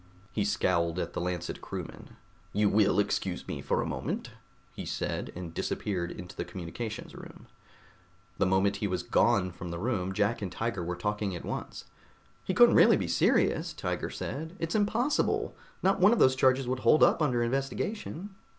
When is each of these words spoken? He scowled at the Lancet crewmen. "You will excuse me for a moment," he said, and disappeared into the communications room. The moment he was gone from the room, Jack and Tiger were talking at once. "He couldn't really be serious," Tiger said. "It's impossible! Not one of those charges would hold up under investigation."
He 0.31 0.43
scowled 0.43 0.97
at 0.97 1.13
the 1.13 1.21
Lancet 1.21 1.61
crewmen. 1.61 2.15
"You 2.53 2.69
will 2.69 2.99
excuse 2.99 3.47
me 3.47 3.61
for 3.61 3.83
a 3.83 3.85
moment," 3.85 4.31
he 4.75 4.83
said, 4.83 5.31
and 5.35 5.53
disappeared 5.53 6.09
into 6.09 6.35
the 6.35 6.43
communications 6.43 7.13
room. 7.13 7.45
The 8.39 8.47
moment 8.47 8.77
he 8.77 8.87
was 8.87 9.03
gone 9.03 9.51
from 9.51 9.69
the 9.69 9.77
room, 9.77 10.11
Jack 10.11 10.41
and 10.41 10.51
Tiger 10.51 10.83
were 10.83 10.95
talking 10.95 11.35
at 11.35 11.45
once. 11.45 11.85
"He 12.43 12.55
couldn't 12.55 12.73
really 12.77 12.97
be 12.97 13.07
serious," 13.07 13.73
Tiger 13.73 14.09
said. 14.09 14.55
"It's 14.57 14.73
impossible! 14.73 15.55
Not 15.83 15.99
one 15.99 16.13
of 16.13 16.17
those 16.17 16.35
charges 16.35 16.67
would 16.67 16.79
hold 16.79 17.03
up 17.03 17.21
under 17.21 17.43
investigation." 17.43 18.33